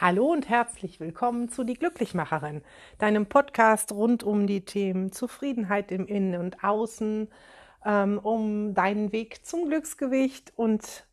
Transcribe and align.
Hallo 0.00 0.32
und 0.32 0.48
herzlich 0.48 0.98
willkommen 0.98 1.50
zu 1.50 1.62
Die 1.62 1.74
Glücklichmacherin, 1.74 2.62
deinem 2.96 3.26
Podcast 3.26 3.92
rund 3.92 4.22
um 4.22 4.46
die 4.46 4.64
Themen 4.64 5.12
Zufriedenheit 5.12 5.92
im 5.92 6.06
Innen 6.06 6.40
und 6.40 6.64
Außen, 6.64 7.28
ähm, 7.84 8.18
um 8.18 8.72
deinen 8.72 9.12
Weg 9.12 9.44
zum 9.44 9.68
Glücksgewicht 9.68 10.54
und 10.56 11.06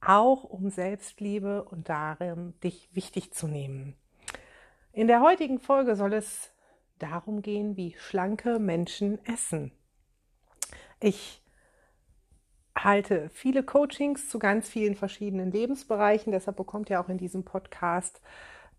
auch 0.00 0.42
um 0.42 0.70
Selbstliebe 0.70 1.64
und 1.64 1.90
darin 1.90 2.58
dich 2.64 2.88
wichtig 2.94 3.34
zu 3.34 3.46
nehmen. 3.46 3.94
In 4.92 5.06
der 5.06 5.20
heutigen 5.20 5.60
Folge 5.60 5.94
soll 5.94 6.14
es 6.14 6.50
darum 6.98 7.42
gehen, 7.42 7.76
wie 7.76 7.94
schlanke 7.98 8.58
Menschen 8.58 9.22
essen. 9.26 9.70
Ich 10.98 11.42
halte 12.84 13.30
viele 13.30 13.62
Coachings 13.62 14.28
zu 14.28 14.38
ganz 14.38 14.68
vielen 14.68 14.94
verschiedenen 14.94 15.50
Lebensbereichen. 15.50 16.32
Deshalb 16.32 16.56
bekommt 16.56 16.90
ihr 16.90 17.00
auch 17.00 17.08
in 17.08 17.18
diesem 17.18 17.44
Podcast 17.44 18.20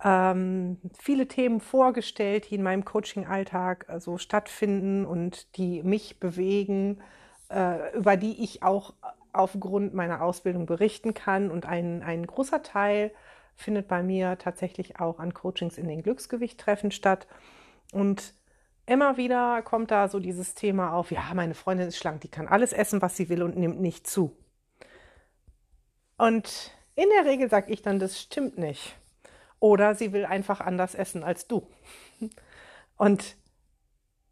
ähm, 0.03 0.77
viele 0.97 1.27
Themen 1.27 1.59
vorgestellt, 1.59 2.49
die 2.49 2.55
in 2.55 2.63
meinem 2.63 2.85
Coaching-Alltag 2.85 3.85
äh, 3.89 3.99
so 3.99 4.17
stattfinden 4.17 5.05
und 5.05 5.57
die 5.57 5.83
mich 5.83 6.19
bewegen, 6.19 7.01
äh, 7.49 7.95
über 7.97 8.15
die 8.15 8.43
ich 8.43 8.63
auch 8.63 8.93
aufgrund 9.33 9.93
meiner 9.93 10.21
Ausbildung 10.21 10.65
berichten 10.65 11.13
kann. 11.13 11.51
Und 11.51 11.65
ein, 11.65 12.01
ein 12.01 12.25
großer 12.25 12.63
Teil 12.63 13.11
findet 13.55 13.87
bei 13.87 14.01
mir 14.01 14.37
tatsächlich 14.37 14.99
auch 14.99 15.19
an 15.19 15.33
Coachings 15.33 15.77
in 15.77 15.87
den 15.87 16.01
Glücksgewicht-Treffen 16.01 16.91
statt. 16.91 17.27
Und 17.91 18.33
immer 18.89 19.17
wieder 19.17 19.61
kommt 19.61 19.91
da 19.91 20.07
so 20.07 20.19
dieses 20.19 20.55
Thema 20.55 20.93
auf, 20.93 21.11
ja, 21.11 21.31
meine 21.33 21.53
Freundin 21.53 21.87
ist 21.87 21.97
schlank, 21.97 22.21
die 22.21 22.27
kann 22.27 22.47
alles 22.47 22.73
essen, 22.73 23.01
was 23.01 23.15
sie 23.15 23.29
will 23.29 23.43
und 23.43 23.55
nimmt 23.55 23.79
nicht 23.79 24.07
zu. 24.07 24.35
Und 26.17 26.71
in 26.95 27.07
der 27.15 27.29
Regel 27.29 27.49
sage 27.49 27.71
ich 27.71 27.81
dann, 27.81 27.99
das 27.99 28.19
stimmt 28.19 28.57
nicht. 28.57 28.95
Oder 29.59 29.95
sie 29.95 30.11
will 30.11 30.25
einfach 30.25 30.59
anders 30.59 30.95
essen 30.95 31.23
als 31.23 31.47
du. 31.47 31.67
Und 32.97 33.37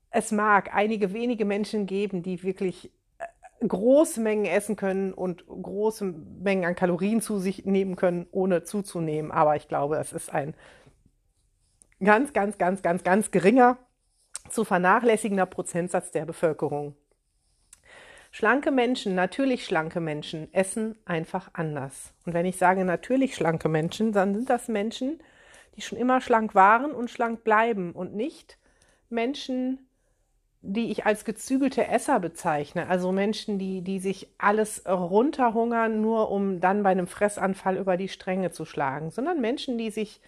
es 0.10 0.32
mag 0.32 0.74
einige 0.74 1.14
wenige 1.14 1.46
Menschen 1.46 1.86
geben, 1.86 2.24
die 2.24 2.44
wirklich 2.44 2.92
äh, 3.20 3.68
große 3.68 4.20
Mengen 4.20 4.46
essen 4.46 4.76
können 4.76 5.14
und 5.14 5.46
große 5.48 6.04
Mengen 6.04 6.66
an 6.66 6.76
Kalorien 6.76 7.22
zu 7.22 7.40
sich 7.40 7.66
nehmen 7.66 7.96
können, 7.96 8.28
ohne 8.32 8.64
zuzunehmen. 8.64 9.32
Aber 9.32 9.56
ich 9.56 9.68
glaube, 9.70 9.98
es 9.98 10.12
ist 10.12 10.34
ein 10.34 10.56
ganz, 12.04 12.34
ganz, 12.34 12.58
ganz, 12.58 12.82
ganz, 12.82 13.04
ganz 13.04 13.32
geringer 13.32 13.78
zu 14.50 14.64
vernachlässigender 14.64 15.46
Prozentsatz 15.46 16.12
der 16.12 16.26
Bevölkerung. 16.26 16.96
Schlanke 18.32 18.72
Menschen, 18.72 19.16
natürlich 19.16 19.66
schlanke 19.66 20.00
Menschen, 20.00 20.54
essen 20.54 20.96
einfach 21.06 21.50
anders. 21.54 22.14
Und 22.26 22.34
wenn 22.34 22.46
ich 22.46 22.58
sage 22.58 22.86
natürlich 22.86 23.36
schlanke 23.36 23.70
Menschen, 23.70 24.12
dann 24.12 24.36
sind 24.36 24.50
das 24.50 24.68
Menschen, 24.68 25.20
die 25.76 25.82
schon 25.82 25.98
immer 25.98 26.22
schlank 26.22 26.54
waren 26.54 26.92
und 26.92 27.10
schlank 27.10 27.44
bleiben 27.44 27.94
und 27.94 28.16
nicht 28.16 28.58
Menschen, 29.10 29.88
die 30.62 30.92
ich 30.92 31.06
als 31.06 31.24
gezügelte 31.24 31.88
Esser 31.88 32.20
bezeichne. 32.20 32.88
Also 32.90 33.12
Menschen, 33.12 33.58
die, 33.60 33.82
die 33.82 34.00
sich 34.00 34.28
alles 34.38 34.84
runterhungern, 34.86 36.02
nur 36.02 36.30
um 36.30 36.60
dann 36.60 36.84
bei 36.84 36.90
einem 36.90 37.08
Fressanfall 37.08 37.78
über 37.78 37.96
die 37.96 38.10
Stränge 38.10 38.52
zu 38.52 38.66
schlagen, 38.66 39.12
sondern 39.12 39.40
Menschen, 39.40 39.78
die 39.78 39.92
sich 39.92 40.20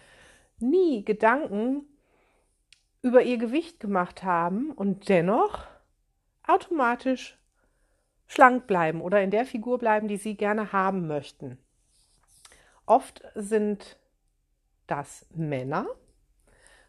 nie 0.58 1.04
Gedanken 1.04 1.84
über 3.02 3.22
ihr 3.22 3.38
Gewicht 3.38 3.80
gemacht 3.80 4.22
haben 4.22 4.72
und 4.72 5.08
dennoch 5.08 5.66
automatisch 6.46 7.38
schlank 8.26 8.66
bleiben 8.66 9.00
oder 9.00 9.22
in 9.22 9.30
der 9.30 9.44
Figur 9.44 9.78
bleiben, 9.78 10.08
die 10.08 10.16
sie 10.16 10.36
gerne 10.36 10.72
haben 10.72 11.06
möchten. 11.06 11.58
Oft 12.86 13.22
sind 13.34 13.98
das 14.86 15.26
Männer, 15.34 15.86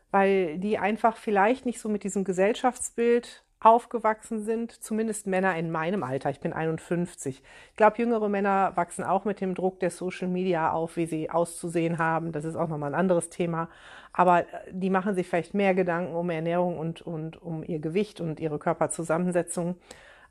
weil 0.10 0.58
die 0.58 0.78
einfach 0.78 1.18
vielleicht 1.18 1.66
nicht 1.66 1.80
so 1.80 1.90
mit 1.90 2.04
diesem 2.04 2.24
Gesellschaftsbild 2.24 3.44
aufgewachsen 3.62 4.42
sind, 4.42 4.72
zumindest 4.72 5.28
Männer 5.28 5.56
in 5.56 5.72
meinem 5.72 6.04
Alter. 6.04 6.32
Ich 6.32 6.40
bin 6.40 6.52
51. 6.52 7.44
Ich 7.70 7.76
glaube, 7.76 8.00
jüngere 8.00 8.28
Männer 8.28 8.72
wachsen 8.76 9.04
auch 9.04 9.24
mit 9.24 9.40
dem 9.40 9.54
Druck 9.54 9.80
der 9.80 9.92
Social 9.92 10.28
Media 10.28 10.72
auf, 10.72 10.98
wie 10.98 11.06
sie 11.06 11.30
auszusehen 11.30 12.00
haben. 12.00 12.32
Das 12.32 12.44
ist 12.44 12.56
auch 12.56 12.68
nochmal 12.68 12.94
ein 12.94 13.00
anderes 13.00 13.30
Thema. 13.30 13.70
Aber 14.14 14.42
äh, 14.42 14.46
die 14.72 14.90
machen 14.90 15.14
sich 15.14 15.28
vielleicht 15.28 15.54
mehr 15.54 15.76
Gedanken 15.76 16.16
um 16.16 16.30
Ernährung 16.32 16.80
und, 16.80 17.04
und 17.04 17.40
um 17.40 17.64
ihr 17.64 17.80
Gewicht 17.80 18.20
und 18.20 18.40
ihre 18.40 18.58
Körperzusammensetzung. 18.58 19.76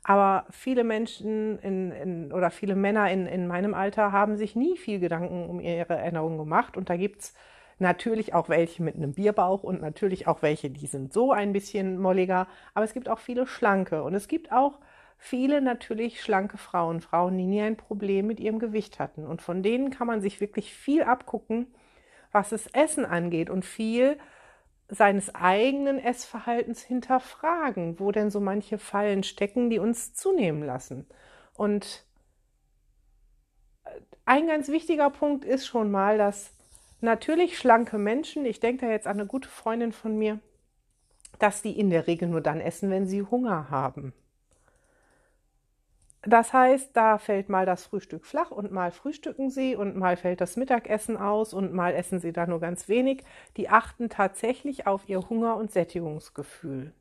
Aber 0.03 0.45
viele 0.49 0.83
Menschen 0.83 1.57
in, 1.59 1.91
in, 1.91 2.33
oder 2.33 2.49
viele 2.51 2.75
Männer 2.75 3.09
in, 3.11 3.27
in 3.27 3.47
meinem 3.47 3.73
Alter 3.73 4.11
haben 4.11 4.35
sich 4.35 4.57
nie 4.57 4.75
viel 4.75 4.99
Gedanken 4.99 5.49
um 5.49 5.61
ihre 5.61 5.95
Ernährung 5.95 6.37
gemacht. 6.37 6.75
Und 6.75 6.89
da 6.89 6.97
gibt's 6.97 7.33
Natürlich 7.81 8.35
auch 8.35 8.47
welche 8.47 8.83
mit 8.83 8.95
einem 8.95 9.13
Bierbauch 9.13 9.63
und 9.63 9.81
natürlich 9.81 10.27
auch 10.27 10.43
welche, 10.43 10.69
die 10.69 10.85
sind 10.85 11.11
so 11.11 11.31
ein 11.31 11.51
bisschen 11.51 11.97
molliger. 11.97 12.47
Aber 12.75 12.85
es 12.85 12.93
gibt 12.93 13.09
auch 13.09 13.17
viele 13.17 13.47
schlanke 13.47 14.03
und 14.03 14.13
es 14.13 14.27
gibt 14.27 14.51
auch 14.51 14.77
viele 15.17 15.61
natürlich 15.61 16.21
schlanke 16.21 16.59
Frauen, 16.59 17.01
Frauen, 17.01 17.35
die 17.39 17.47
nie 17.47 17.61
ein 17.61 17.77
Problem 17.77 18.27
mit 18.27 18.39
ihrem 18.39 18.59
Gewicht 18.59 18.99
hatten. 18.99 19.25
Und 19.25 19.41
von 19.41 19.63
denen 19.63 19.89
kann 19.89 20.05
man 20.05 20.21
sich 20.21 20.39
wirklich 20.39 20.71
viel 20.75 21.01
abgucken, 21.01 21.73
was 22.31 22.49
das 22.49 22.67
Essen 22.67 23.03
angeht 23.03 23.49
und 23.49 23.65
viel 23.65 24.19
seines 24.87 25.33
eigenen 25.33 25.97
Essverhaltens 25.97 26.83
hinterfragen, 26.83 27.99
wo 27.99 28.11
denn 28.11 28.29
so 28.29 28.39
manche 28.39 28.77
Fallen 28.77 29.23
stecken, 29.23 29.71
die 29.71 29.79
uns 29.79 30.13
zunehmen 30.13 30.61
lassen. 30.61 31.07
Und 31.55 32.05
ein 34.25 34.45
ganz 34.45 34.69
wichtiger 34.69 35.09
Punkt 35.09 35.45
ist 35.45 35.65
schon 35.65 35.89
mal, 35.89 36.19
dass 36.19 36.53
natürlich 37.01 37.57
schlanke 37.57 37.97
Menschen, 37.97 38.45
ich 38.45 38.59
denke 38.59 38.85
da 38.85 38.91
jetzt 38.91 39.07
an 39.07 39.19
eine 39.19 39.27
gute 39.27 39.49
Freundin 39.49 39.91
von 39.91 40.17
mir, 40.17 40.39
dass 41.39 41.61
die 41.61 41.77
in 41.77 41.89
der 41.89 42.07
Regel 42.07 42.27
nur 42.27 42.41
dann 42.41 42.61
essen, 42.61 42.89
wenn 42.89 43.07
sie 43.07 43.23
Hunger 43.23 43.69
haben. 43.69 44.13
Das 46.23 46.53
heißt, 46.53 46.91
da 46.93 47.17
fällt 47.17 47.49
mal 47.49 47.65
das 47.65 47.85
Frühstück 47.85 48.25
flach 48.27 48.51
und 48.51 48.71
mal 48.71 48.91
frühstücken 48.91 49.49
sie 49.49 49.75
und 49.75 49.95
mal 49.95 50.17
fällt 50.17 50.39
das 50.39 50.55
Mittagessen 50.55 51.17
aus 51.17 51.51
und 51.51 51.73
mal 51.73 51.95
essen 51.95 52.19
sie 52.19 52.31
da 52.31 52.45
nur 52.45 52.59
ganz 52.59 52.87
wenig. 52.87 53.23
Die 53.57 53.69
achten 53.69 54.07
tatsächlich 54.07 54.85
auf 54.85 55.09
ihr 55.09 55.29
Hunger- 55.29 55.57
und 55.57 55.71
Sättigungsgefühl. 55.71 56.93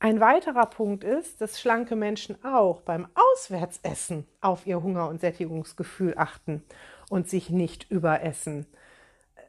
Ein 0.00 0.20
weiterer 0.20 0.66
Punkt 0.66 1.02
ist, 1.02 1.40
dass 1.40 1.58
schlanke 1.58 1.96
Menschen 1.96 2.44
auch 2.44 2.82
beim 2.82 3.08
Auswärtsessen 3.14 4.26
auf 4.42 4.66
ihr 4.66 4.82
Hunger- 4.82 5.08
und 5.08 5.22
Sättigungsgefühl 5.22 6.12
achten 6.18 6.62
und 7.10 7.28
sich 7.28 7.50
nicht 7.50 7.90
überessen. 7.90 8.66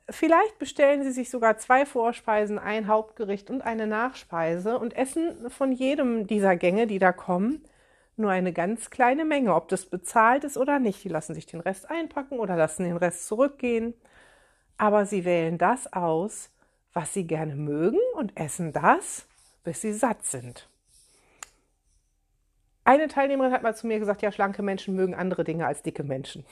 Vielleicht 0.10 0.60
bestellen 0.60 1.04
Sie 1.04 1.12
sich 1.12 1.32
sogar 1.32 1.58
zwei 1.58 1.86
Vorspeisen, 1.86 2.60
ein 2.60 2.88
Hauptgericht 2.88 3.50
und 3.50 3.64
eine 3.64 3.88
Nachspeise 3.88 4.78
und 4.78 4.96
essen 4.96 5.50
von 5.50 5.72
jedem 5.72 6.28
dieser 6.28 6.56
Gänge, 6.56 6.86
die 6.86 7.00
da 7.00 7.12
kommen, 7.12 7.64
nur 8.18 8.32
eine 8.32 8.54
ganz 8.54 8.92
kleine 8.92 9.26
Menge, 9.26 9.56
ob 9.56 9.68
das 9.68 9.86
bezahlt 9.86 10.44
ist 10.44 10.58
oder 10.58 10.80
nicht. 10.80 11.04
Die 11.04 11.10
lassen 11.10 11.34
sich 11.34 11.48
den 11.48 11.60
Rest 11.60 11.90
einpacken 11.90 12.40
oder 12.40 12.56
lassen 12.56 12.84
den 12.84 12.98
Rest 12.98 13.28
zurückgehen. 13.28 13.94
Aber 14.78 15.06
sie 15.06 15.26
wählen 15.26 15.58
das 15.58 15.92
aus, 15.92 16.50
was 16.94 17.14
sie 17.14 17.26
gerne 17.26 17.56
mögen 17.56 18.00
und 18.16 18.38
essen 18.38 18.74
das, 18.74 19.26
bis 19.64 19.82
sie 19.82 19.94
satt 19.94 20.26
sind. 20.26 20.70
Eine 22.86 23.08
Teilnehmerin 23.08 23.52
hat 23.52 23.64
mal 23.64 23.76
zu 23.76 23.88
mir 23.88 24.00
gesagt, 24.00 24.22
ja, 24.22 24.32
schlanke 24.32 24.62
Menschen 24.62 24.96
mögen 24.96 25.16
andere 25.16 25.44
Dinge 25.44 25.66
als 25.66 25.82
dicke 25.82 26.04
Menschen. 26.04 26.46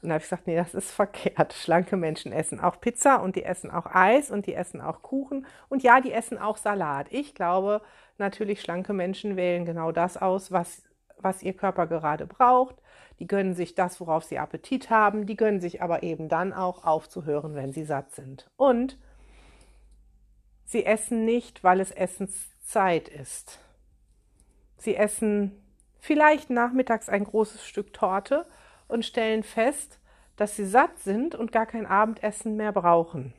Und 0.00 0.08
da 0.08 0.14
habe 0.14 0.22
ich 0.22 0.30
gesagt, 0.30 0.46
nee, 0.46 0.56
das 0.56 0.74
ist 0.74 0.90
verkehrt. 0.90 1.52
Schlanke 1.52 1.96
Menschen 1.96 2.32
essen 2.32 2.60
auch 2.60 2.80
Pizza 2.80 3.22
und 3.22 3.36
die 3.36 3.44
essen 3.44 3.70
auch 3.70 3.86
Eis 3.86 4.30
und 4.30 4.46
die 4.46 4.54
essen 4.54 4.80
auch 4.80 5.02
Kuchen 5.02 5.46
und 5.68 5.82
ja, 5.82 6.00
die 6.00 6.12
essen 6.12 6.38
auch 6.38 6.56
Salat. 6.56 7.06
Ich 7.10 7.34
glaube, 7.34 7.82
natürlich 8.18 8.60
schlanke 8.60 8.92
Menschen 8.92 9.36
wählen 9.36 9.64
genau 9.64 9.92
das 9.92 10.16
aus, 10.16 10.52
was, 10.52 10.82
was 11.18 11.42
ihr 11.42 11.54
Körper 11.54 11.86
gerade 11.86 12.26
braucht. 12.26 12.76
Die 13.18 13.26
gönnen 13.26 13.54
sich 13.54 13.74
das, 13.74 14.00
worauf 14.00 14.24
sie 14.24 14.38
Appetit 14.38 14.90
haben. 14.90 15.26
Die 15.26 15.36
gönnen 15.36 15.60
sich 15.60 15.82
aber 15.82 16.02
eben 16.02 16.28
dann 16.28 16.52
auch 16.52 16.84
aufzuhören, 16.84 17.54
wenn 17.54 17.72
sie 17.72 17.84
satt 17.84 18.12
sind. 18.12 18.50
Und 18.56 18.98
sie 20.64 20.84
essen 20.84 21.24
nicht, 21.24 21.62
weil 21.62 21.80
es 21.80 21.90
Essenszeit 21.92 23.08
ist. 23.08 23.60
Sie 24.78 24.96
essen 24.96 25.52
vielleicht 26.00 26.50
nachmittags 26.50 27.08
ein 27.08 27.22
großes 27.22 27.64
Stück 27.64 27.92
Torte 27.92 28.46
und 28.92 29.04
stellen 29.04 29.42
fest, 29.42 29.98
dass 30.36 30.56
sie 30.56 30.66
satt 30.66 30.98
sind 30.98 31.34
und 31.34 31.52
gar 31.52 31.66
kein 31.66 31.86
Abendessen 31.86 32.56
mehr 32.56 32.72
brauchen. 32.72 33.32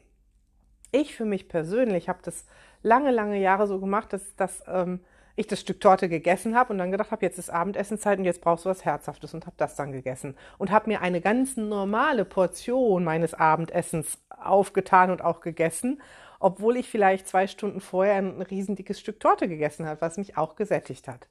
Ich 0.92 1.16
für 1.16 1.26
mich 1.26 1.48
persönlich 1.48 2.10
habe 2.10 2.20
das 2.24 2.46
lange, 2.82 3.12
lange 3.12 3.40
Jahre 3.40 3.68
so 3.68 3.80
gemacht, 3.80 4.14
dass, 4.14 4.36
dass 4.36 4.64
ähm, 4.68 5.00
ich 5.36 5.48
das 5.48 5.60
Stück 5.60 5.82
Torte 5.82 6.10
gegessen 6.10 6.56
habe 6.56 6.72
und 6.72 6.78
dann 6.78 6.92
gedacht 6.92 7.12
habe, 7.12 7.26
jetzt 7.26 7.40
ist 7.40 7.50
Abendessenzeit 7.50 8.20
und 8.20 8.26
jetzt 8.26 8.42
brauchst 8.42 8.66
du 8.66 8.70
was 8.70 8.86
Herzhaftes 8.86 9.34
und 9.34 9.46
habe 9.46 9.56
das 9.58 9.76
dann 9.76 9.92
gegessen 9.92 10.36
und 10.60 10.70
habe 10.70 10.90
mir 10.90 11.02
eine 11.02 11.22
ganz 11.22 11.58
normale 11.58 12.26
Portion 12.26 13.04
meines 13.04 13.34
Abendessens 13.34 14.20
aufgetan 14.30 15.10
und 15.10 15.24
auch 15.24 15.42
gegessen, 15.42 16.02
obwohl 16.40 16.78
ich 16.78 16.90
vielleicht 16.90 17.28
zwei 17.28 17.48
Stunden 17.48 17.80
vorher 17.80 18.16
ein 18.16 18.42
riesendickes 18.42 19.00
Stück 19.00 19.20
Torte 19.20 19.48
gegessen 19.48 19.88
habe, 19.88 20.02
was 20.02 20.18
mich 20.18 20.38
auch 20.38 20.56
gesättigt 20.56 21.08
hat. 21.08 21.28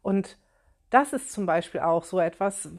Und 0.00 0.38
das 0.88 1.12
ist 1.12 1.32
zum 1.32 1.44
Beispiel 1.46 1.80
auch 1.80 2.04
so 2.04 2.20
etwas, 2.20 2.70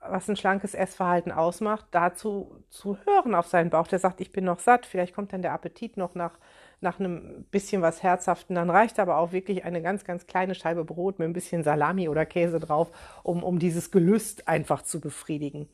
was 0.00 0.28
ein 0.28 0.36
schlankes 0.36 0.74
Essverhalten 0.74 1.30
ausmacht, 1.30 1.86
dazu 1.90 2.62
zu 2.70 2.96
hören 3.04 3.34
auf 3.34 3.46
seinen 3.46 3.70
Bauch, 3.70 3.86
der 3.86 3.98
sagt, 3.98 4.20
ich 4.20 4.32
bin 4.32 4.44
noch 4.44 4.58
satt, 4.58 4.86
vielleicht 4.86 5.14
kommt 5.14 5.32
dann 5.32 5.42
der 5.42 5.52
Appetit 5.52 5.98
noch 5.98 6.14
nach, 6.14 6.38
nach 6.80 6.98
einem 6.98 7.44
bisschen 7.50 7.82
was 7.82 8.02
Herzhaften, 8.02 8.54
dann 8.54 8.70
reicht 8.70 8.98
aber 8.98 9.18
auch 9.18 9.32
wirklich 9.32 9.64
eine 9.64 9.82
ganz, 9.82 10.04
ganz 10.04 10.26
kleine 10.26 10.54
Scheibe 10.54 10.84
Brot 10.84 11.18
mit 11.18 11.28
ein 11.28 11.34
bisschen 11.34 11.62
Salami 11.62 12.08
oder 12.08 12.24
Käse 12.24 12.60
drauf, 12.60 12.90
um, 13.22 13.44
um 13.44 13.58
dieses 13.58 13.90
Gelüst 13.90 14.48
einfach 14.48 14.82
zu 14.82 15.00
befriedigen. 15.00 15.68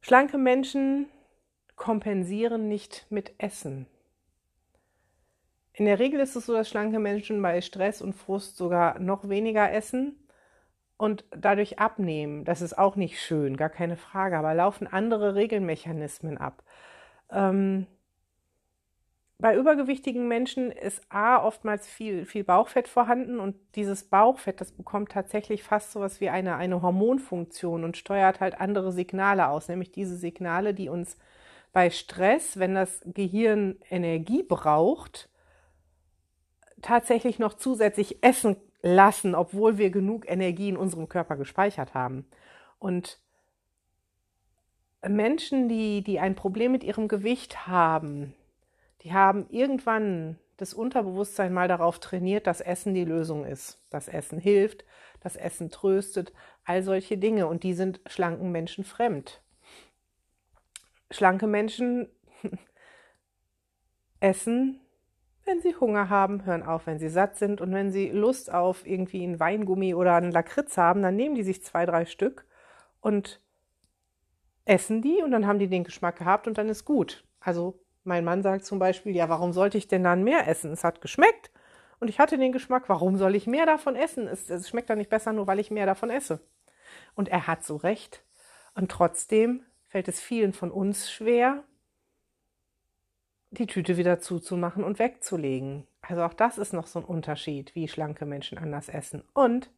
Schlanke 0.00 0.38
Menschen 0.38 1.08
kompensieren 1.74 2.68
nicht 2.68 3.06
mit 3.10 3.32
Essen. 3.38 3.86
In 5.72 5.86
der 5.86 5.98
Regel 5.98 6.20
ist 6.20 6.36
es 6.36 6.46
so, 6.46 6.52
dass 6.52 6.68
schlanke 6.68 7.00
Menschen 7.00 7.42
bei 7.42 7.60
Stress 7.60 8.00
und 8.00 8.12
Frust 8.12 8.56
sogar 8.56 9.00
noch 9.00 9.28
weniger 9.28 9.72
essen 9.72 10.14
und 10.96 11.24
dadurch 11.30 11.78
abnehmen. 11.78 12.44
Das 12.44 12.62
ist 12.62 12.76
auch 12.78 12.96
nicht 12.96 13.20
schön, 13.20 13.56
gar 13.56 13.70
keine 13.70 13.96
Frage, 13.96 14.38
aber 14.38 14.54
laufen 14.54 14.86
andere 14.86 15.34
Regelmechanismen 15.34 16.38
ab. 16.38 16.62
Ähm, 17.30 17.86
bei 19.38 19.56
übergewichtigen 19.56 20.28
Menschen 20.28 20.70
ist 20.70 21.02
A 21.08 21.44
oftmals 21.44 21.88
viel, 21.88 22.24
viel 22.24 22.44
Bauchfett 22.44 22.86
vorhanden 22.88 23.40
und 23.40 23.56
dieses 23.74 24.04
Bauchfett, 24.04 24.60
das 24.60 24.72
bekommt 24.72 25.10
tatsächlich 25.10 25.64
fast 25.64 25.92
so 25.92 26.00
was 26.00 26.20
wie 26.20 26.30
eine, 26.30 26.56
eine 26.56 26.80
Hormonfunktion 26.80 27.84
und 27.84 27.96
steuert 27.96 28.40
halt 28.40 28.60
andere 28.60 28.92
Signale 28.92 29.48
aus, 29.48 29.68
nämlich 29.68 29.90
diese 29.90 30.16
Signale, 30.16 30.72
die 30.72 30.88
uns 30.88 31.18
bei 31.72 31.90
Stress, 31.90 32.58
wenn 32.58 32.74
das 32.74 33.02
Gehirn 33.04 33.76
Energie 33.90 34.44
braucht, 34.44 35.28
tatsächlich 36.84 37.38
noch 37.38 37.54
zusätzlich 37.54 38.22
essen 38.22 38.56
lassen, 38.82 39.34
obwohl 39.34 39.78
wir 39.78 39.90
genug 39.90 40.30
Energie 40.30 40.68
in 40.68 40.76
unserem 40.76 41.08
Körper 41.08 41.36
gespeichert 41.36 41.94
haben. 41.94 42.26
Und 42.78 43.18
Menschen, 45.06 45.68
die, 45.68 46.04
die 46.04 46.20
ein 46.20 46.34
Problem 46.34 46.72
mit 46.72 46.84
ihrem 46.84 47.08
Gewicht 47.08 47.66
haben, 47.66 48.34
die 49.02 49.12
haben 49.12 49.46
irgendwann 49.50 50.38
das 50.56 50.74
Unterbewusstsein 50.74 51.52
mal 51.52 51.68
darauf 51.68 51.98
trainiert, 51.98 52.46
dass 52.46 52.60
Essen 52.60 52.94
die 52.94 53.04
Lösung 53.04 53.44
ist. 53.44 53.80
Das 53.90 54.06
Essen 54.06 54.38
hilft, 54.38 54.84
das 55.20 55.36
Essen 55.36 55.70
tröstet, 55.70 56.32
all 56.64 56.82
solche 56.82 57.18
Dinge. 57.18 57.46
Und 57.46 57.64
die 57.64 57.74
sind 57.74 58.00
schlanken 58.06 58.52
Menschen 58.52 58.84
fremd. 58.84 59.42
Schlanke 61.10 61.46
Menschen 61.46 62.08
essen 64.20 64.80
wenn 65.44 65.60
sie 65.60 65.74
Hunger 65.76 66.08
haben, 66.08 66.44
hören 66.44 66.62
auf, 66.62 66.86
wenn 66.86 66.98
sie 66.98 67.08
satt 67.08 67.36
sind 67.36 67.60
und 67.60 67.72
wenn 67.72 67.90
sie 67.90 68.08
Lust 68.10 68.52
auf 68.52 68.86
irgendwie 68.86 69.24
ein 69.24 69.38
Weingummi 69.38 69.94
oder 69.94 70.14
einen 70.14 70.32
Lakritz 70.32 70.76
haben, 70.76 71.02
dann 71.02 71.16
nehmen 71.16 71.34
die 71.34 71.42
sich 71.42 71.62
zwei, 71.62 71.86
drei 71.86 72.06
Stück 72.06 72.46
und 73.00 73.40
essen 74.64 75.02
die 75.02 75.22
und 75.22 75.30
dann 75.30 75.46
haben 75.46 75.58
die 75.58 75.68
den 75.68 75.84
Geschmack 75.84 76.16
gehabt 76.16 76.46
und 76.46 76.56
dann 76.56 76.68
ist 76.68 76.84
gut. 76.84 77.24
Also 77.40 77.78
mein 78.04 78.24
Mann 78.24 78.42
sagt 78.42 78.64
zum 78.64 78.78
Beispiel, 78.78 79.14
ja, 79.14 79.28
warum 79.28 79.52
sollte 79.52 79.78
ich 79.78 79.88
denn 79.88 80.04
dann 80.04 80.24
mehr 80.24 80.48
essen? 80.48 80.72
Es 80.72 80.84
hat 80.84 81.00
geschmeckt 81.00 81.50
und 82.00 82.08
ich 82.08 82.18
hatte 82.18 82.38
den 82.38 82.52
Geschmack, 82.52 82.88
warum 82.88 83.16
soll 83.16 83.34
ich 83.34 83.46
mehr 83.46 83.66
davon 83.66 83.96
essen? 83.96 84.26
Es, 84.26 84.48
es 84.48 84.68
schmeckt 84.68 84.90
doch 84.90 84.96
nicht 84.96 85.10
besser, 85.10 85.32
nur 85.32 85.46
weil 85.46 85.58
ich 85.58 85.70
mehr 85.70 85.86
davon 85.86 86.10
esse. 86.10 86.40
Und 87.14 87.28
er 87.28 87.46
hat 87.46 87.64
so 87.64 87.76
recht. 87.76 88.24
Und 88.74 88.90
trotzdem 88.90 89.62
fällt 89.88 90.08
es 90.08 90.20
vielen 90.20 90.52
von 90.52 90.70
uns 90.70 91.10
schwer, 91.10 91.64
die 93.58 93.66
Tüte 93.66 93.96
wieder 93.96 94.18
zuzumachen 94.18 94.84
und 94.84 94.98
wegzulegen. 94.98 95.86
Also 96.02 96.22
auch 96.22 96.34
das 96.34 96.58
ist 96.58 96.72
noch 96.72 96.86
so 96.86 97.00
ein 97.00 97.04
Unterschied, 97.04 97.74
wie 97.74 97.88
schlanke 97.88 98.26
Menschen 98.26 98.58
anders 98.58 98.88
essen. 98.88 99.22
Und 99.32 99.70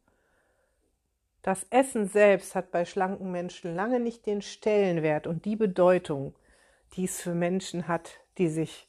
das 1.41 1.65
Essen 1.69 2.07
selbst 2.07 2.55
hat 2.55 2.71
bei 2.71 2.83
schlanken 2.83 3.31
Menschen 3.31 3.75
lange 3.75 3.99
nicht 3.99 4.25
den 4.25 4.41
Stellenwert 4.41 5.27
und 5.27 5.45
die 5.45 5.55
Bedeutung, 5.55 6.35
die 6.93 7.05
es 7.05 7.21
für 7.21 7.33
Menschen 7.33 7.87
hat, 7.87 8.19
die 8.37 8.49
sich 8.49 8.87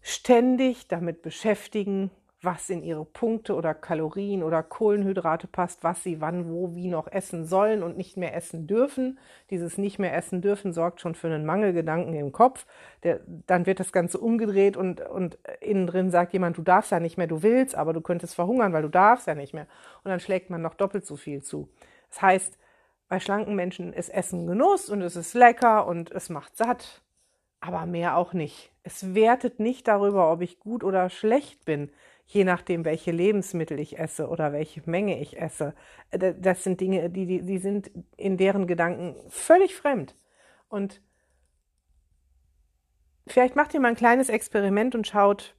ständig 0.00 0.88
damit 0.88 1.22
beschäftigen, 1.22 2.10
was 2.42 2.70
in 2.70 2.82
ihre 2.82 3.04
Punkte 3.04 3.54
oder 3.54 3.74
Kalorien 3.74 4.42
oder 4.42 4.62
Kohlenhydrate 4.62 5.46
passt, 5.46 5.84
was 5.84 6.02
sie 6.02 6.22
wann, 6.22 6.48
wo, 6.48 6.74
wie 6.74 6.88
noch 6.88 7.06
essen 7.06 7.44
sollen 7.44 7.82
und 7.82 7.98
nicht 7.98 8.16
mehr 8.16 8.34
essen 8.34 8.66
dürfen. 8.66 9.18
Dieses 9.50 9.76
nicht 9.76 9.98
mehr 9.98 10.16
essen 10.16 10.40
dürfen 10.40 10.72
sorgt 10.72 11.02
schon 11.02 11.14
für 11.14 11.26
einen 11.26 11.44
Mangelgedanken 11.44 12.14
im 12.14 12.32
Kopf. 12.32 12.64
Der, 13.02 13.20
dann 13.46 13.66
wird 13.66 13.78
das 13.78 13.92
Ganze 13.92 14.18
umgedreht 14.18 14.78
und, 14.78 15.02
und 15.02 15.36
innen 15.60 15.86
drin 15.86 16.10
sagt 16.10 16.32
jemand, 16.32 16.56
du 16.56 16.62
darfst 16.62 16.92
ja 16.92 17.00
nicht 17.00 17.18
mehr, 17.18 17.26
du 17.26 17.42
willst, 17.42 17.74
aber 17.74 17.92
du 17.92 18.00
könntest 18.00 18.34
verhungern, 18.34 18.72
weil 18.72 18.82
du 18.82 18.88
darfst 18.88 19.26
ja 19.26 19.34
nicht 19.34 19.52
mehr. 19.52 19.66
Und 20.02 20.10
dann 20.10 20.20
schlägt 20.20 20.48
man 20.48 20.62
noch 20.62 20.74
doppelt 20.74 21.04
so 21.04 21.16
viel 21.16 21.42
zu. 21.42 21.68
Das 22.08 22.22
heißt, 22.22 22.58
bei 23.08 23.20
schlanken 23.20 23.54
Menschen 23.54 23.92
ist 23.92 24.08
Essen 24.08 24.46
Genuss 24.46 24.88
und 24.88 25.02
es 25.02 25.16
ist 25.16 25.34
lecker 25.34 25.86
und 25.86 26.10
es 26.10 26.30
macht 26.30 26.56
satt, 26.56 27.02
aber 27.60 27.84
mehr 27.84 28.16
auch 28.16 28.32
nicht. 28.32 28.70
Es 28.82 29.14
wertet 29.14 29.60
nicht 29.60 29.88
darüber, 29.88 30.32
ob 30.32 30.40
ich 30.40 30.58
gut 30.58 30.84
oder 30.84 31.10
schlecht 31.10 31.66
bin 31.66 31.90
je 32.32 32.44
nachdem, 32.44 32.84
welche 32.84 33.10
Lebensmittel 33.10 33.80
ich 33.80 33.98
esse 33.98 34.28
oder 34.28 34.52
welche 34.52 34.88
Menge 34.88 35.20
ich 35.20 35.40
esse. 35.40 35.74
Äh, 36.10 36.34
das 36.38 36.62
sind 36.62 36.80
Dinge, 36.80 37.10
die, 37.10 37.26
die, 37.26 37.42
die 37.42 37.58
sind 37.58 37.90
in 38.16 38.36
deren 38.36 38.68
Gedanken 38.68 39.16
völlig 39.28 39.74
fremd. 39.74 40.14
Und 40.68 41.02
vielleicht 43.26 43.56
macht 43.56 43.74
ihr 43.74 43.80
mal 43.80 43.88
ein 43.88 43.96
kleines 43.96 44.28
Experiment 44.28 44.94
und 44.94 45.08
schaut 45.08 45.56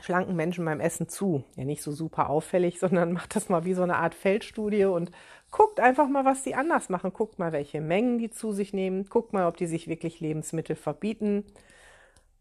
schlanken 0.00 0.36
Menschen 0.36 0.64
beim 0.64 0.80
Essen 0.80 1.08
zu. 1.08 1.44
Ja, 1.56 1.64
nicht 1.64 1.82
so 1.82 1.92
super 1.92 2.30
auffällig, 2.30 2.78
sondern 2.80 3.12
macht 3.12 3.36
das 3.36 3.50
mal 3.50 3.66
wie 3.66 3.74
so 3.74 3.82
eine 3.82 3.96
Art 3.96 4.14
Feldstudie 4.14 4.86
und 4.86 5.10
guckt 5.50 5.80
einfach 5.80 6.08
mal, 6.08 6.24
was 6.24 6.44
die 6.44 6.54
anders 6.54 6.88
machen. 6.88 7.12
Guckt 7.12 7.38
mal, 7.38 7.52
welche 7.52 7.82
Mengen 7.82 8.16
die 8.18 8.30
zu 8.30 8.52
sich 8.52 8.72
nehmen. 8.72 9.04
Guckt 9.10 9.34
mal, 9.34 9.46
ob 9.46 9.58
die 9.58 9.66
sich 9.66 9.86
wirklich 9.86 10.20
Lebensmittel 10.20 10.76
verbieten. 10.76 11.44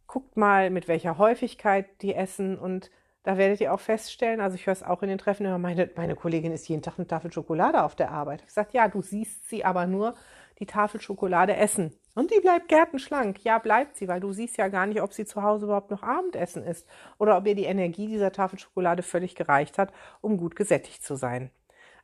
Guckt 0.06 0.38
mal, 0.38 0.70
mit 0.70 0.88
welcher 0.88 1.18
Häufigkeit 1.18 2.02
die 2.02 2.16
essen 2.16 2.58
und 2.58 2.90
da 3.28 3.38
werdet 3.38 3.60
ihr 3.60 3.74
auch 3.74 3.82
feststellen, 3.82 4.40
also 4.40 4.56
ich 4.56 4.68
höre 4.68 4.72
es 4.72 4.84
auch 4.84 5.04
in 5.04 5.10
den 5.10 5.18
Treffen 5.18 5.60
meine, 5.60 5.90
meine 5.98 6.16
Kollegin 6.16 6.54
isst 6.54 6.70
jeden 6.70 6.82
Tag 6.82 6.94
eine 6.98 7.08
Tafel 7.08 7.30
Schokolade 7.30 7.84
auf 7.84 7.94
der 7.94 8.10
Arbeit. 8.10 8.42
Ich 8.48 8.54
sage, 8.54 8.70
ja, 8.72 8.88
du 8.88 9.02
siehst 9.02 9.50
sie 9.50 9.66
aber 9.66 9.86
nur 9.86 10.16
die 10.60 10.66
Tafel 10.66 11.02
Schokolade 11.02 11.54
essen. 11.58 11.94
Und 12.16 12.32
die 12.32 12.40
bleibt 12.40 12.70
gärtenschlank. 12.70 13.44
Ja, 13.44 13.60
bleibt 13.60 13.98
sie, 13.98 14.08
weil 14.08 14.22
du 14.22 14.32
siehst 14.32 14.56
ja 14.56 14.70
gar 14.70 14.86
nicht, 14.86 15.02
ob 15.02 15.12
sie 15.12 15.26
zu 15.26 15.44
Hause 15.44 15.66
überhaupt 15.66 15.92
noch 15.92 16.04
Abendessen 16.04 16.64
ist 16.64 16.88
oder 17.18 17.36
ob 17.36 17.46
ihr 17.48 17.56
die 17.56 17.66
Energie 17.66 18.08
dieser 18.08 18.32
Tafel 18.32 18.60
Schokolade 18.60 19.04
völlig 19.04 19.36
gereicht 19.36 19.78
hat, 19.78 19.92
um 20.22 20.38
gut 20.38 20.56
gesättigt 20.56 21.04
zu 21.04 21.18
sein. 21.18 21.52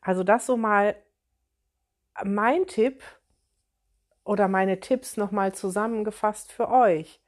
Also 0.02 0.26
das 0.26 0.46
so 0.46 0.58
mal 0.58 0.94
mein 2.26 2.68
Tipp 2.68 3.02
oder 4.26 4.50
meine 4.50 4.82
Tipps 4.82 5.16
nochmal 5.16 5.54
zusammengefasst 5.54 6.52
für 6.52 6.70
euch. 6.70 7.22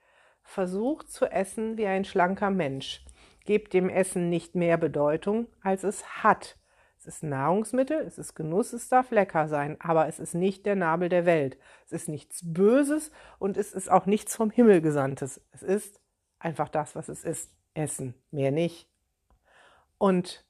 Versucht 0.43 1.09
zu 1.09 1.27
essen 1.27 1.77
wie 1.77 1.87
ein 1.87 2.03
schlanker 2.03 2.49
Mensch. 2.49 3.05
Gebt 3.45 3.73
dem 3.73 3.89
Essen 3.89 4.29
nicht 4.29 4.55
mehr 4.55 4.77
Bedeutung, 4.77 5.47
als 5.61 5.83
es 5.83 6.23
hat. 6.23 6.57
Es 6.97 7.07
ist 7.07 7.23
Nahrungsmittel, 7.23 7.99
es 8.01 8.17
ist 8.17 8.35
Genuss, 8.35 8.73
es 8.73 8.89
darf 8.89 9.11
lecker 9.11 9.47
sein, 9.47 9.77
aber 9.79 10.07
es 10.07 10.19
ist 10.19 10.33
nicht 10.33 10.65
der 10.65 10.75
Nabel 10.75 11.09
der 11.09 11.25
Welt. 11.25 11.57
Es 11.85 11.91
ist 11.91 12.09
nichts 12.09 12.41
Böses 12.43 13.11
und 13.37 13.57
es 13.57 13.73
ist 13.73 13.91
auch 13.91 14.07
nichts 14.07 14.35
vom 14.35 14.49
Himmel 14.49 14.81
gesandtes. 14.81 15.41
Es 15.51 15.61
ist 15.61 16.01
einfach 16.39 16.69
das, 16.69 16.95
was 16.95 17.09
es 17.09 17.23
ist. 17.23 17.51
Essen, 17.75 18.15
mehr 18.31 18.51
nicht. 18.51 18.87
Und 19.97 20.45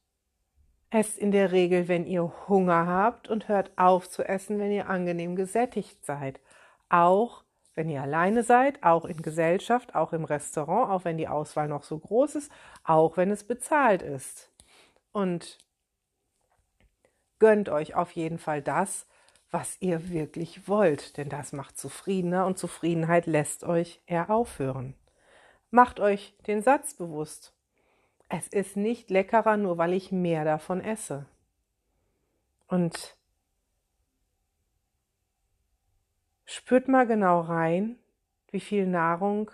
esst 0.89 1.17
in 1.17 1.31
der 1.31 1.51
Regel, 1.51 1.87
wenn 1.87 2.05
ihr 2.05 2.31
Hunger 2.47 2.87
habt 2.87 3.27
und 3.27 3.49
hört 3.49 3.71
auf 3.77 4.09
zu 4.09 4.23
essen, 4.23 4.59
wenn 4.59 4.71
ihr 4.71 4.87
angenehm 4.87 5.35
gesättigt 5.35 6.05
seid. 6.05 6.39
Auch 6.87 7.43
wenn 7.75 7.89
ihr 7.89 8.01
alleine 8.01 8.43
seid, 8.43 8.83
auch 8.83 9.05
in 9.05 9.21
Gesellschaft, 9.21 9.95
auch 9.95 10.13
im 10.13 10.23
Restaurant, 10.23 10.89
auch 10.89 11.05
wenn 11.05 11.17
die 11.17 11.27
Auswahl 11.27 11.67
noch 11.67 11.83
so 11.83 11.99
groß 11.99 12.35
ist, 12.35 12.51
auch 12.83 13.17
wenn 13.17 13.29
es 13.29 13.43
bezahlt 13.43 14.01
ist. 14.01 14.49
Und 15.11 15.57
gönnt 17.39 17.69
euch 17.69 17.95
auf 17.95 18.11
jeden 18.11 18.39
Fall 18.39 18.61
das, 18.61 19.05
was 19.51 19.77
ihr 19.81 20.09
wirklich 20.09 20.67
wollt, 20.67 21.17
denn 21.17 21.29
das 21.29 21.53
macht 21.53 21.77
zufriedener 21.77 22.45
und 22.45 22.57
Zufriedenheit 22.57 23.25
lässt 23.25 23.63
euch 23.63 24.01
eher 24.05 24.29
aufhören. 24.29 24.95
Macht 25.69 25.99
euch 25.99 26.35
den 26.47 26.61
Satz 26.61 26.93
bewusst. 26.93 27.53
Es 28.29 28.47
ist 28.47 28.75
nicht 28.75 29.09
leckerer, 29.09 29.57
nur 29.57 29.77
weil 29.77 29.93
ich 29.93 30.11
mehr 30.11 30.45
davon 30.45 30.81
esse. 30.81 31.25
Und 32.67 33.14
Spürt 36.57 36.87
mal 36.87 37.05
genau 37.05 37.41
rein, 37.41 37.99
wie 38.49 38.61
viel 38.61 38.87
Nahrung 38.87 39.51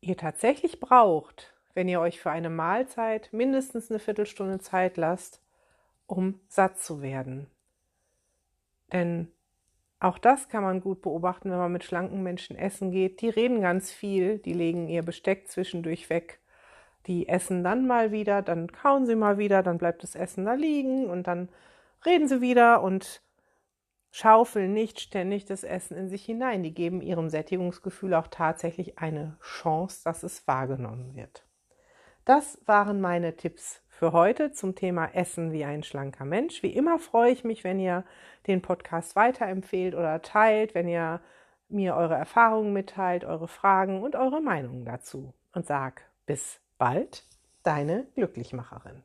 ihr 0.00 0.16
tatsächlich 0.16 0.80
braucht, 0.80 1.54
wenn 1.74 1.88
ihr 1.88 2.00
euch 2.00 2.18
für 2.18 2.32
eine 2.32 2.50
Mahlzeit 2.50 3.32
mindestens 3.32 3.88
eine 3.88 4.00
Viertelstunde 4.00 4.58
Zeit 4.58 4.96
lasst, 4.96 5.40
um 6.08 6.40
satt 6.48 6.80
zu 6.80 7.02
werden. 7.02 7.46
Denn 8.92 9.30
auch 10.00 10.18
das 10.18 10.48
kann 10.48 10.64
man 10.64 10.80
gut 10.80 11.02
beobachten, 11.02 11.52
wenn 11.52 11.58
man 11.58 11.70
mit 11.70 11.84
schlanken 11.84 12.24
Menschen 12.24 12.56
essen 12.56 12.90
geht. 12.90 13.20
Die 13.20 13.28
reden 13.28 13.60
ganz 13.60 13.92
viel, 13.92 14.38
die 14.38 14.54
legen 14.54 14.88
ihr 14.88 15.04
Besteck 15.04 15.46
zwischendurch 15.46 16.10
weg. 16.10 16.40
Die 17.06 17.28
essen 17.28 17.62
dann 17.62 17.86
mal 17.86 18.10
wieder, 18.10 18.42
dann 18.42 18.72
kauen 18.72 19.06
sie 19.06 19.14
mal 19.14 19.38
wieder, 19.38 19.62
dann 19.62 19.78
bleibt 19.78 20.02
das 20.02 20.16
Essen 20.16 20.46
da 20.46 20.54
liegen 20.54 21.08
und 21.08 21.28
dann 21.28 21.48
reden 22.04 22.26
sie 22.26 22.40
wieder 22.40 22.82
und 22.82 23.22
schaufeln 24.10 24.72
nicht 24.72 25.00
ständig 25.00 25.44
das 25.44 25.64
Essen 25.64 25.96
in 25.96 26.08
sich 26.08 26.24
hinein. 26.24 26.62
Die 26.62 26.74
geben 26.74 27.00
ihrem 27.00 27.28
Sättigungsgefühl 27.28 28.14
auch 28.14 28.26
tatsächlich 28.26 28.98
eine 28.98 29.36
Chance, 29.40 30.02
dass 30.04 30.22
es 30.22 30.46
wahrgenommen 30.46 31.14
wird. 31.14 31.44
Das 32.24 32.60
waren 32.66 33.00
meine 33.00 33.36
Tipps 33.36 33.82
für 33.88 34.12
heute 34.12 34.52
zum 34.52 34.74
Thema 34.74 35.06
Essen 35.14 35.52
wie 35.52 35.64
ein 35.64 35.82
schlanker 35.82 36.24
Mensch. 36.24 36.62
Wie 36.62 36.74
immer 36.74 36.98
freue 36.98 37.32
ich 37.32 37.44
mich, 37.44 37.64
wenn 37.64 37.78
ihr 37.78 38.04
den 38.46 38.62
Podcast 38.62 39.16
weiterempfehlt 39.16 39.94
oder 39.94 40.22
teilt, 40.22 40.74
wenn 40.74 40.88
ihr 40.88 41.20
mir 41.68 41.96
eure 41.96 42.14
Erfahrungen 42.14 42.72
mitteilt, 42.72 43.24
eure 43.24 43.48
Fragen 43.48 44.02
und 44.02 44.16
eure 44.16 44.40
Meinungen 44.40 44.84
dazu. 44.84 45.34
Und 45.52 45.66
sag 45.66 46.02
bis 46.26 46.60
bald, 46.78 47.24
deine 47.62 48.06
Glücklichmacherin. 48.14 49.02